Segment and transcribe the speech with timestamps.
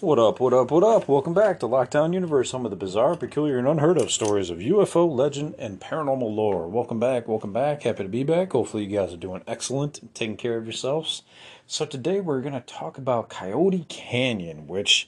[0.00, 1.08] What up, what up, what up?
[1.08, 4.56] Welcome back to Lockdown Universe, home of the bizarre, peculiar, and unheard of stories of
[4.56, 6.66] UFO, legend, and paranormal lore.
[6.68, 7.82] Welcome back, welcome back.
[7.82, 8.52] Happy to be back.
[8.52, 11.20] Hopefully, you guys are doing excellent and taking care of yourselves.
[11.66, 15.06] So, today we're going to talk about Coyote Canyon, which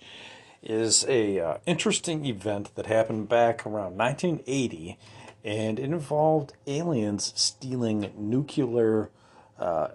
[0.62, 4.98] is a uh, interesting event that happened back around 1980,
[5.42, 9.08] and it involved aliens stealing nuclear
[9.58, 9.88] uh,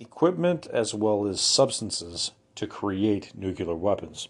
[0.00, 4.28] equipment as well as substances to create nuclear weapons.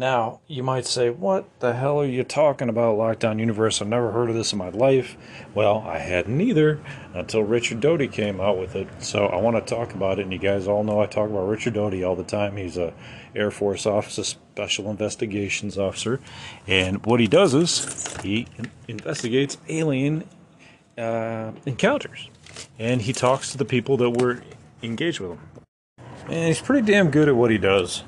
[0.00, 3.82] Now, you might say, What the hell are you talking about, Lockdown Universe?
[3.82, 5.14] I've never heard of this in my life.
[5.52, 6.80] Well, I hadn't either
[7.12, 8.88] until Richard Doty came out with it.
[9.00, 11.46] So I want to talk about it, and you guys all know I talk about
[11.46, 12.56] Richard Doty all the time.
[12.56, 12.94] He's a
[13.36, 16.18] Air Force officer, special investigations officer,
[16.66, 18.46] and what he does is he
[18.88, 20.24] investigates alien
[20.96, 22.30] uh, encounters,
[22.78, 24.42] and he talks to the people that were
[24.82, 25.40] engaged with him.
[26.26, 28.02] And he's pretty damn good at what he does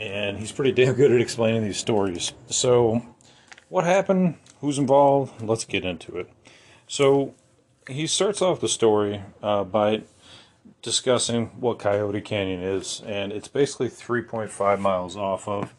[0.00, 2.32] and he's pretty damn good at explaining these stories.
[2.48, 3.02] So,
[3.68, 4.36] what happened?
[4.60, 5.42] Who's involved?
[5.42, 6.30] Let's get into it.
[6.88, 7.34] So,
[7.86, 10.02] he starts off the story uh, by
[10.82, 15.74] discussing what Coyote Canyon is, and it's basically 3.5 miles off of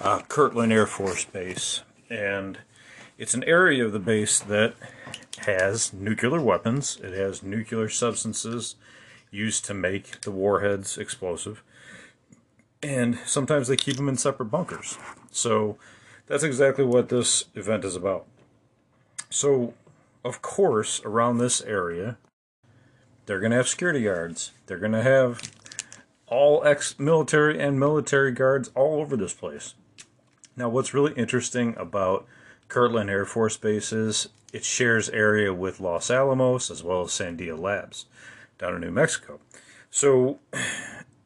[0.00, 2.58] uh, Kirtland Air Force Base, and
[3.18, 4.74] it's an area of the base that
[5.38, 6.98] has nuclear weapons.
[7.02, 8.76] It has nuclear substances
[9.30, 11.62] used to make the warheads explosive
[12.86, 14.96] and sometimes they keep them in separate bunkers.
[15.32, 15.76] So
[16.26, 18.26] that's exactly what this event is about.
[19.28, 19.74] So,
[20.24, 22.16] of course, around this area,
[23.26, 24.52] they're going to have security guards.
[24.66, 25.42] They're going to have
[26.28, 29.74] all ex military and military guards all over this place.
[30.56, 32.24] Now, what's really interesting about
[32.68, 37.58] Kirtland Air Force Base is it shares area with Los Alamos as well as Sandia
[37.58, 38.06] Labs
[38.58, 39.40] down in New Mexico.
[39.90, 40.38] So,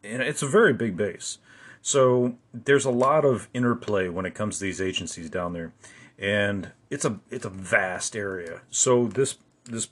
[0.03, 1.37] and it's a very big base.
[1.83, 5.73] So there's a lot of interplay when it comes to these agencies down there,
[6.19, 8.61] and it's a it's a vast area.
[8.71, 9.89] So this this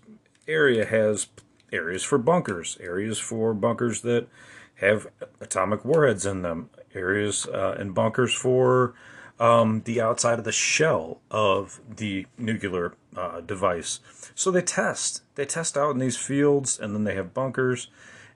[0.47, 1.29] area has
[1.73, 4.29] areas for bunkers, areas for bunkers that
[4.77, 5.09] have
[5.41, 8.95] atomic warheads in them, areas uh, and bunkers for
[9.41, 14.01] um, the outside of the shell of the nuclear uh, device.
[14.35, 15.23] So they test.
[15.37, 17.89] They test out in these fields, and then they have bunkers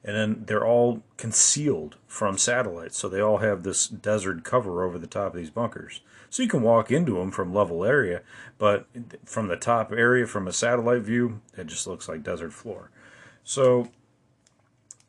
[0.04, 2.98] and then they're all concealed from satellites.
[2.98, 6.00] So they all have this desert cover over the top of these bunkers.
[6.28, 8.22] So you can walk into them from level area,
[8.58, 8.86] but
[9.24, 12.90] from the top area, from a satellite view, it just looks like desert floor.
[13.44, 13.90] So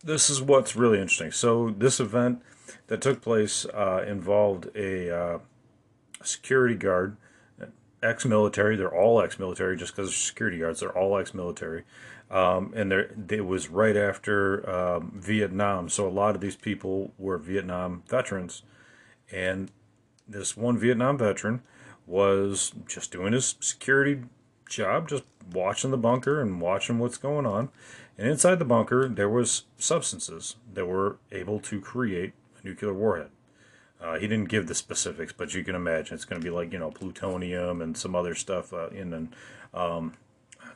[0.04, 1.32] this is what's really interesting.
[1.32, 2.42] So this event
[2.88, 5.40] that took place uh, involved a, uh,
[6.24, 7.18] security guard,
[8.02, 8.76] ex-military.
[8.76, 10.80] They're all ex-military, just because they're security guards.
[10.80, 11.84] They're all ex-military
[12.34, 15.88] um, and there, it was right after um, Vietnam.
[15.88, 18.64] So a lot of these people were Vietnam veterans,
[19.32, 19.70] and
[20.28, 21.62] this one Vietnam veteran
[22.08, 24.24] was just doing his security
[24.68, 25.24] job, just
[25.54, 27.70] watching the bunker and watching what's going on.
[28.18, 33.30] And inside the bunker, there was substances that were able to create a nuclear warhead.
[34.02, 36.74] Uh, he didn't give the specifics, but you can imagine it's going to be like
[36.74, 39.36] you know plutonium and some other stuff uh, in and
[39.72, 40.14] um,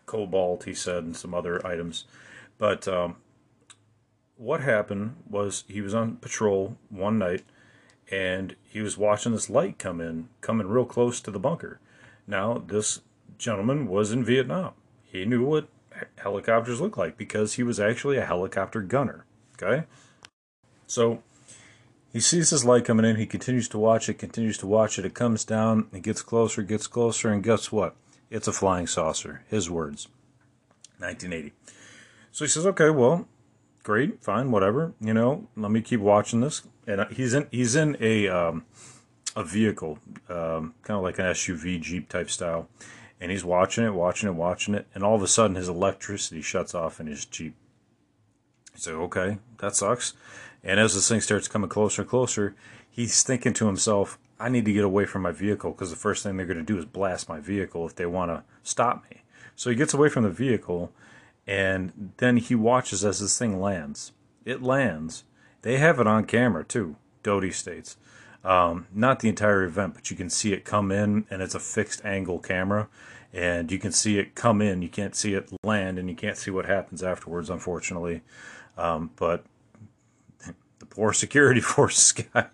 [0.08, 2.06] cobalt, he said, and some other items.
[2.58, 3.18] But um,
[4.36, 7.44] what happened was he was on patrol one night
[8.10, 11.80] and he was watching this light come in, coming real close to the bunker.
[12.26, 13.02] Now, this
[13.38, 14.74] gentleman was in Vietnam.
[15.04, 15.68] He knew what
[16.18, 19.26] helicopters look like because he was actually a helicopter gunner.
[19.62, 19.86] Okay?
[20.88, 21.22] So
[22.14, 23.18] he sees this light coming in.
[23.18, 25.06] He continues to watch it, continues to watch it.
[25.06, 27.96] It comes down, it gets closer, gets closer, and guess what?
[28.30, 29.44] It's a flying saucer.
[29.50, 30.08] His words.
[31.00, 31.54] 1980.
[32.32, 33.28] So he says, okay, well,
[33.84, 34.94] great, fine, whatever.
[35.00, 36.64] You know, let me keep watching this.
[36.86, 38.66] And uh, he's in he's in a um,
[39.36, 42.68] a vehicle, um, kind of like an SUV Jeep type style,
[43.20, 46.42] and he's watching it, watching it, watching it, and all of a sudden his electricity
[46.42, 47.56] shuts off in his Jeep.
[48.74, 50.14] He's like, okay, that sucks.
[50.64, 52.56] And as this thing starts coming closer and closer,
[52.90, 56.24] he's thinking to himself, I need to get away from my vehicle because the first
[56.24, 59.24] thing they're going to do is blast my vehicle if they want to stop me.
[59.56, 60.92] So he gets away from the vehicle,
[61.48, 64.12] and then he watches as this thing lands.
[64.46, 65.24] It lands.
[65.64, 67.98] They have it on camera too, Doty states.
[68.44, 71.60] Um, not the entire event, but you can see it come in, and it's a
[71.60, 72.88] fixed angle camera,
[73.34, 74.82] and you can see it come in.
[74.82, 78.22] You can't see it land, and you can't see what happens afterwards, unfortunately.
[78.78, 79.44] Um, but
[80.98, 82.48] poor security force guy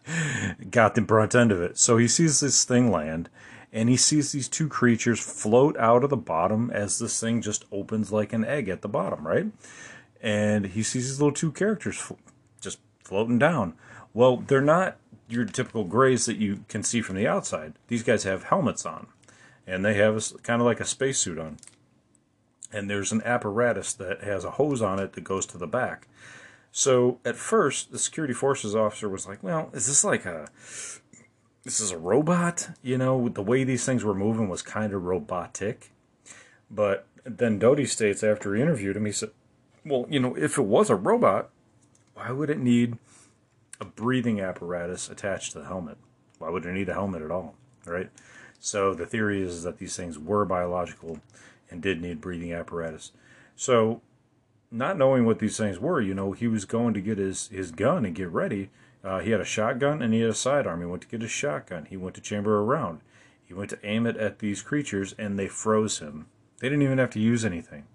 [0.70, 1.78] got the brunt end of it.
[1.78, 3.30] So he sees this thing land,
[3.72, 7.64] and he sees these two creatures float out of the bottom as this thing just
[7.72, 9.48] opens like an egg at the bottom, right?
[10.22, 12.12] And he sees these little two characters
[12.60, 13.76] just floating down.
[14.14, 14.98] Well, they're not
[15.30, 17.74] your typical grays that you can see from the outside.
[17.88, 19.08] These guys have helmets on,
[19.66, 21.58] and they have kind of like a spacesuit on.
[22.74, 26.08] And there's an apparatus that has a hose on it that goes to the back.
[26.76, 30.50] So at first, the security forces officer was like, "Well, is this like a
[31.64, 35.06] this is a robot?" You know, the way these things were moving was kind of
[35.06, 35.92] robotic.
[36.72, 39.30] But then Doty states after he interviewed him, he said,
[39.86, 41.52] "Well, you know, if it was a robot,
[42.16, 42.98] why would it need
[43.80, 46.00] a breathing apparatus attached to the helmet?
[46.40, 47.54] Why would it need a helmet at all?
[47.86, 48.10] Right?"
[48.60, 51.20] So the theory is that these things were biological
[51.70, 53.12] and did need breathing apparatus.
[53.56, 54.02] So
[54.74, 57.72] not knowing what these things were, you know, he was going to get his, his
[57.72, 58.72] gun and get ready.
[59.04, 60.80] Uh, he had a shotgun and he had a sidearm.
[60.80, 61.86] He went to get his shotgun.
[61.86, 63.02] He went to chamber a round.
[63.46, 66.28] He went to aim it at these creatures and they froze him.
[66.60, 67.86] They didn't even have to use anything.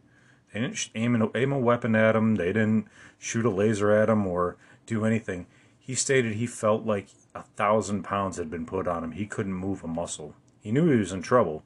[0.52, 2.36] They didn't aim, an, aim a weapon at him.
[2.36, 2.86] They didn't
[3.18, 5.46] shoot a laser at him or do anything.
[5.78, 9.12] He stated he felt like a thousand pounds had been put on him.
[9.12, 10.34] He couldn't move a muscle.
[10.60, 11.64] He knew he was in trouble,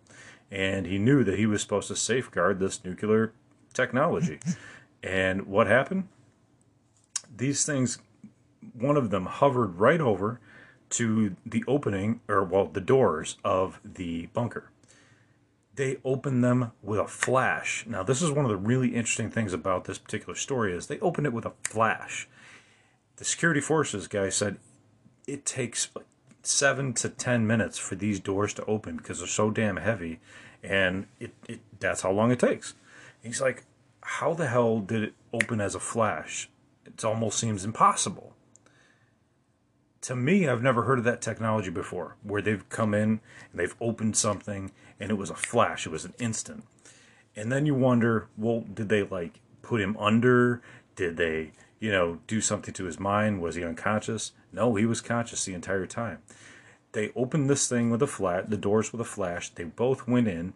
[0.50, 3.32] and he knew that he was supposed to safeguard this nuclear
[3.72, 4.38] technology.
[5.02, 6.08] And what happened?
[7.34, 7.98] These things,
[8.72, 10.40] one of them hovered right over
[10.90, 14.70] to the opening, or well, the doors of the bunker.
[15.74, 17.86] They opened them with a flash.
[17.86, 21.00] Now, this is one of the really interesting things about this particular story is they
[21.00, 22.28] opened it with a flash.
[23.16, 24.58] The security forces guy said
[25.26, 25.88] it takes
[26.42, 30.20] seven to ten minutes for these doors to open because they're so damn heavy,
[30.62, 32.74] and it, it that's how long it takes.
[33.22, 33.64] He's like,
[34.02, 36.48] how the hell did it open as a flash?
[36.84, 38.34] It almost seems impossible.
[40.02, 43.20] To me, I've never heard of that technology before, where they've come in
[43.50, 46.64] and they've opened something and it was a flash, it was an instant.
[47.36, 50.60] And then you wonder, well, did they like put him under?
[50.96, 53.40] Did they, you know, do something to his mind?
[53.40, 54.32] Was he unconscious?
[54.52, 56.18] No, he was conscious the entire time.
[56.92, 59.48] They opened this thing with a flat, the doors with a flash.
[59.48, 60.52] They both went in,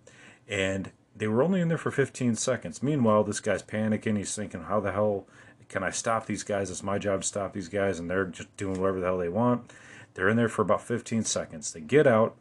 [0.47, 2.83] and they were only in there for 15 seconds.
[2.83, 4.17] Meanwhile, this guy's panicking.
[4.17, 5.27] He's thinking, how the hell
[5.69, 6.71] can I stop these guys?
[6.71, 9.29] It's my job to stop these guys, and they're just doing whatever the hell they
[9.29, 9.71] want.
[10.15, 11.73] They're in there for about 15 seconds.
[11.73, 12.37] They get out,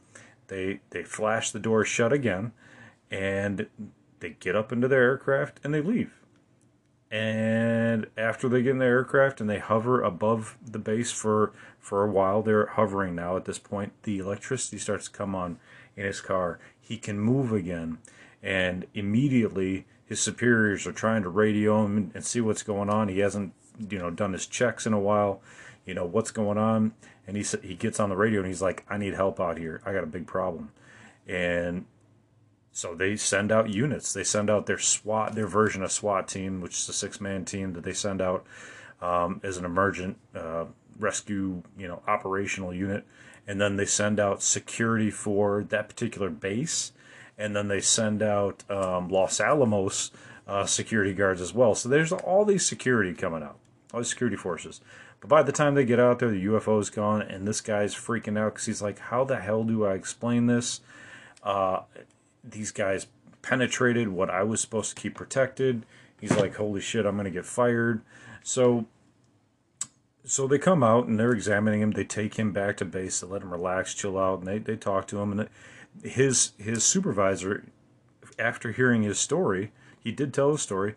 [0.47, 2.51] they they flash the door shut again,
[3.09, 3.67] and
[4.19, 6.11] they get up into their aircraft and they leave.
[7.11, 12.03] And after they get in the aircraft and they hover above the base for for
[12.03, 13.37] a while, they're hovering now.
[13.37, 15.59] At this point, the electricity starts to come on
[15.95, 16.59] in his car.
[16.79, 17.99] He can move again
[18.45, 23.09] and immediately his superiors are trying to radio him and see what's going on.
[23.09, 23.53] He hasn't,
[23.89, 25.41] you know, done his checks in a while.
[25.85, 26.93] You know what's going on,
[27.27, 29.81] and he he gets on the radio and he's like, "I need help out here.
[29.85, 30.71] I got a big problem,"
[31.27, 31.85] and
[32.71, 34.13] so they send out units.
[34.13, 37.45] They send out their SWAT, their version of SWAT team, which is a six man
[37.45, 38.45] team that they send out
[39.01, 40.65] um, as an emergent uh,
[40.99, 43.05] rescue, you know, operational unit,
[43.47, 46.91] and then they send out security for that particular base
[47.37, 50.11] and then they send out um, Los Alamos
[50.47, 51.75] uh, security guards as well.
[51.75, 53.57] So there's all these security coming out,
[53.93, 54.81] all these security forces.
[55.19, 58.37] But by the time they get out there, the UFO's gone, and this guy's freaking
[58.37, 60.81] out because he's like, "How the hell do I explain this?"
[61.43, 61.81] Uh,
[62.43, 63.07] these guys
[63.41, 65.85] penetrated what I was supposed to keep protected.
[66.19, 68.01] He's like, "Holy shit, I'm gonna get fired."
[68.43, 68.85] So
[70.25, 71.91] so they come out and they're examining him.
[71.91, 74.75] They take him back to base to let him relax, chill out, and they, they
[74.75, 75.31] talk to him.
[75.31, 75.49] And
[76.03, 77.65] his his supervisor,
[78.37, 80.95] after hearing his story, he did tell the story.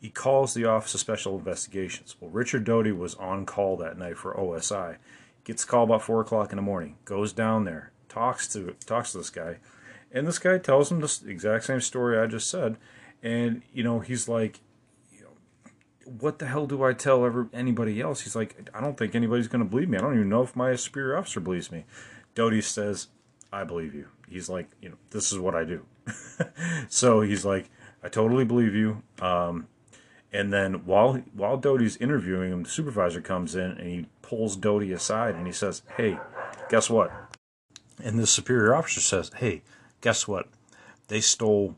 [0.00, 2.16] He calls the Office of Special Investigations.
[2.20, 4.96] Well, Richard Doty was on call that night for OSI.
[5.44, 6.96] Gets a call about four o'clock in the morning.
[7.04, 9.56] Goes down there, talks to talks to this guy,
[10.12, 12.76] and this guy tells him the exact same story I just said.
[13.22, 14.60] And you know, he's like,
[16.04, 18.22] what the hell do I tell ever anybody else?
[18.22, 19.98] He's like, I don't think anybody's going to believe me.
[19.98, 21.84] I don't even know if my superior officer believes me.
[22.34, 23.08] Doty says,
[23.52, 24.08] I believe you.
[24.28, 25.84] He's like, you know, this is what I do.
[26.88, 27.70] so he's like,
[28.02, 29.02] I totally believe you.
[29.20, 29.68] Um,
[30.34, 34.92] and then while while Doty's interviewing him, the supervisor comes in and he pulls Doty
[34.92, 36.18] aside and he says, "Hey,
[36.68, 37.12] guess what?"
[38.02, 39.62] And the superior officer says, "Hey,
[40.00, 40.48] guess what?
[41.06, 41.76] They stole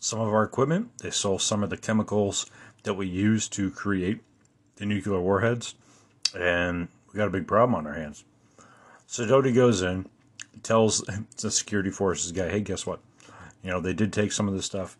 [0.00, 0.98] some of our equipment.
[0.98, 2.50] They stole some of the chemicals
[2.82, 4.20] that we use to create
[4.76, 5.76] the nuclear warheads,
[6.36, 8.24] and we got a big problem on our hands."
[9.06, 10.06] So Doty goes in,
[10.62, 11.04] tells
[11.40, 13.00] the security forces guy, "Hey, guess what?
[13.62, 14.96] You know they did take some of this stuff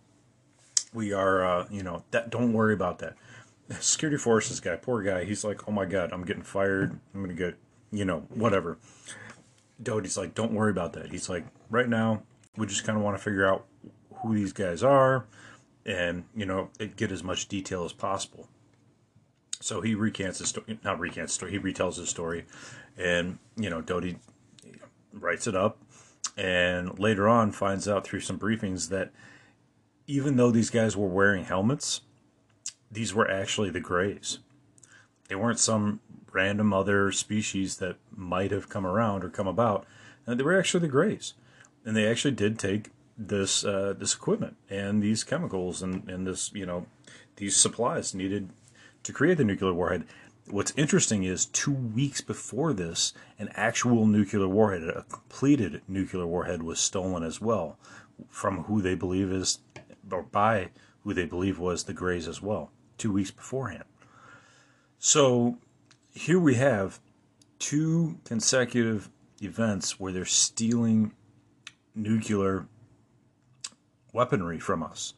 [0.95, 3.17] we are, uh, you know, that don't worry about that.
[3.81, 6.99] Security forces guy, poor guy, he's like, oh my god, I'm getting fired.
[7.15, 7.57] I'm gonna get,
[7.91, 8.79] you know, whatever.
[9.83, 11.11] Doty's like, don't worry about that.
[11.11, 12.23] He's like, right now,
[12.57, 13.67] we just kind of want to figure out
[14.23, 15.27] who these guys are,
[15.85, 18.49] and you know, get as much detail as possible.
[19.61, 21.51] So he recants his story, not recants story.
[21.51, 22.47] He retells his story,
[22.97, 24.19] and you know, Doty
[25.15, 25.79] writes it up,
[26.37, 29.13] and later on finds out through some briefings that
[30.07, 32.03] even though these guys were wearing helmets,
[32.91, 34.39] these were actually the Greys.
[35.29, 36.01] They weren't some
[36.33, 39.87] random other species that might have come around or come about.
[40.27, 41.35] And they were actually the Greys,
[41.85, 46.53] and they actually did take this uh, this equipment and these chemicals and, and this
[46.53, 46.87] you know
[47.37, 48.51] these supplies needed
[49.05, 50.05] to create the nuclear warhead.
[50.51, 56.63] What's interesting is two weeks before this, an actual nuclear warhead, a completed nuclear warhead,
[56.63, 57.79] was stolen as well
[58.29, 59.61] from who they believe is
[60.11, 60.69] or by
[61.03, 63.85] who they believe was the Greys as well, two weeks beforehand.
[64.99, 65.59] So
[66.13, 67.01] here we have
[67.59, 69.09] two consecutive
[69.41, 71.13] events where they're stealing
[71.95, 72.67] nuclear
[74.13, 75.15] weaponry from us.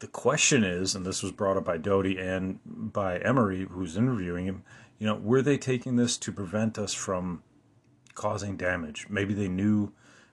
[0.00, 4.44] The question is, and this was brought up by Doty and by Emery, who's interviewing
[4.46, 4.62] him,
[4.98, 7.42] you know, were they taking this to prevent us from
[8.14, 9.06] causing damage?
[9.08, 9.92] Maybe they knew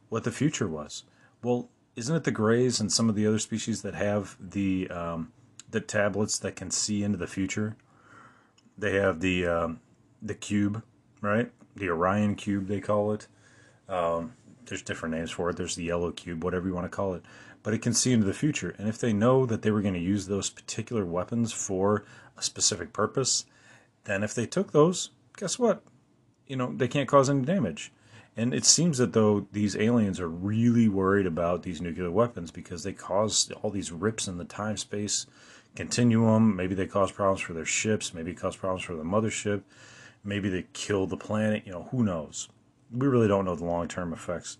[0.10, 1.04] what the future was.
[1.42, 5.32] Well, isn't it the Greys and some of the other species that have the um,
[5.70, 7.76] the tablets that can see into the future?
[8.78, 9.80] They have the um,
[10.22, 10.84] the cube,
[11.22, 11.52] right?
[11.76, 13.28] The Orion cube, they call it.
[13.88, 14.34] Um,
[14.66, 15.58] there's different names for it.
[15.58, 17.24] There's the yellow cube, whatever you want to call it.
[17.66, 18.76] But it can see into the future.
[18.78, 22.06] And if they know that they were going to use those particular weapons for
[22.38, 23.46] a specific purpose,
[24.04, 25.82] then if they took those, guess what?
[26.46, 27.92] You know, they can't cause any damage.
[28.38, 32.84] And it seems that though these aliens are really worried about these nuclear weapons because
[32.84, 35.26] they cause all these rips in the time space
[35.76, 36.56] continuum.
[36.56, 38.14] Maybe they cause problems for their ships.
[38.14, 39.64] Maybe cause problems for the mothership.
[40.24, 41.64] Maybe they kill the planet.
[41.66, 42.48] You know, who knows?
[42.96, 44.60] We really don't know the long term effects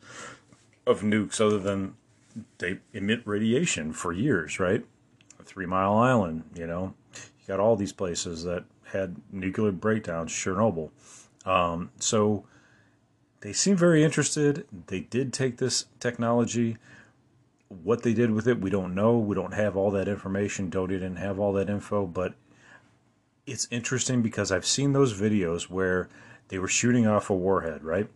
[0.88, 1.98] of nukes other than
[2.58, 4.86] they emit radiation for years, right?
[5.44, 10.90] Three Mile Island, you know, you got all these places that had nuclear breakdowns, Chernobyl.
[11.46, 12.46] Um, so
[13.42, 14.66] they seem very interested.
[14.88, 16.78] They did take this technology.
[17.68, 19.18] What they did with it, we don't know.
[19.18, 20.70] We don't have all that information.
[20.70, 22.34] Doty didn't have all that info, but
[23.46, 26.10] it's interesting because I've seen those videos where
[26.48, 28.08] they were shooting off a warhead, right?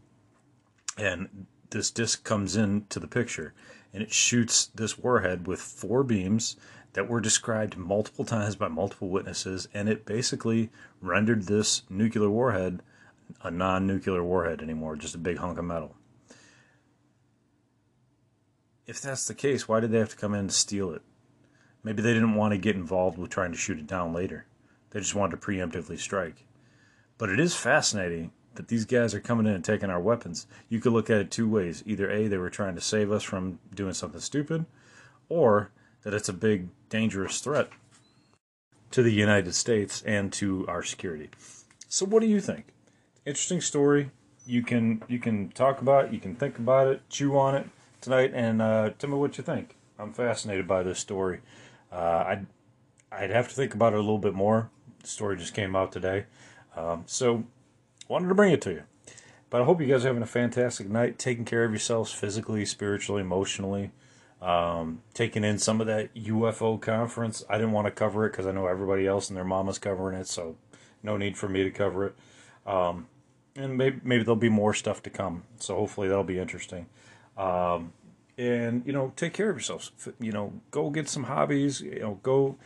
[0.97, 3.53] And this disc comes into the picture
[3.93, 6.55] and it shoots this warhead with four beams
[6.93, 10.69] that were described multiple times by multiple witnesses, and it basically
[11.01, 12.81] rendered this nuclear warhead
[13.41, 15.95] a non nuclear warhead anymore, just a big hunk of metal.
[18.87, 21.03] If that's the case, why did they have to come in to steal it?
[21.83, 24.47] Maybe they didn't want to get involved with trying to shoot it down later.
[24.89, 26.45] They just wanted to preemptively strike.
[27.17, 30.45] But it is fascinating that these guys are coming in and taking our weapons.
[30.67, 31.81] You could look at it two ways.
[31.85, 34.65] Either A, they were trying to save us from doing something stupid,
[35.29, 35.71] or
[36.03, 37.69] that it's a big, dangerous threat
[38.91, 41.29] to the United States and to our security.
[41.87, 42.73] So, what do you think?
[43.25, 44.11] interesting story.
[44.45, 47.69] You can you can talk about it, you can think about it, chew on it
[48.01, 49.77] tonight, and uh, tell me what you think.
[49.97, 51.39] I'm fascinated by this story.
[51.93, 52.47] Uh, I'd
[53.09, 54.69] I'd have to think about it a little bit more.
[55.01, 56.25] The story just came out today,
[56.75, 57.45] um, so
[58.09, 58.83] wanted to bring it to you.
[59.49, 62.65] But I hope you guys are having a fantastic night, taking care of yourselves physically,
[62.65, 63.91] spiritually, emotionally.
[64.41, 67.43] Um, taking in some of that UFO conference.
[67.49, 70.17] I didn't want to cover it because I know everybody else and their mama's covering
[70.17, 70.55] it, so
[71.03, 72.15] no need for me to cover it.
[72.65, 73.07] Um,
[73.55, 75.43] and maybe maybe there'll be more stuff to come.
[75.57, 76.85] So hopefully that'll be interesting.
[77.37, 77.91] Um,
[78.37, 79.91] and you know, take care of yourselves.
[80.21, 81.81] You know, go get some hobbies.
[81.81, 82.57] You know, go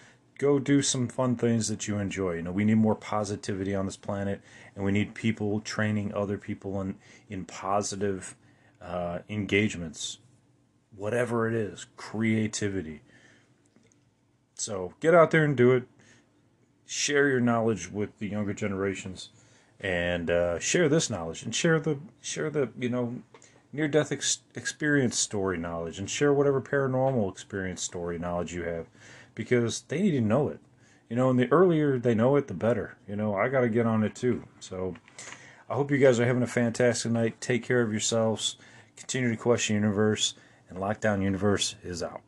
[0.44, 2.34] go do some fun things that you enjoy.
[2.34, 4.42] You know, we need more positivity on this planet,
[4.76, 6.96] and we need people training other people in
[7.30, 8.36] in positive
[8.82, 10.20] uh, engagements,
[10.96, 13.02] whatever it is, creativity.
[14.56, 15.88] So get out there and do it.
[16.86, 19.30] Share your knowledge with the younger generations
[19.80, 23.16] and uh, share this knowledge and share the share the you know
[23.72, 28.86] near death ex- experience story knowledge and share whatever paranormal experience story knowledge you have
[29.36, 30.60] because they need to know it.
[31.10, 32.98] You know, and the earlier they know it, the better.
[33.08, 34.44] You know, I got to get on it too.
[34.60, 34.96] So
[35.70, 37.40] I hope you guys are having a fantastic night.
[37.40, 38.56] Take care of yourselves.
[38.96, 40.36] Continue to question universe,
[40.70, 42.22] and Lockdown Universe is out.